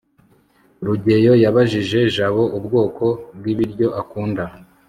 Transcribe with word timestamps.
rugeyo 0.85 1.33
yabajije 1.43 1.99
jabo 2.15 2.43
ubwoko 2.57 3.05
bw'ibiryo 3.37 3.87
akunda 4.01 4.43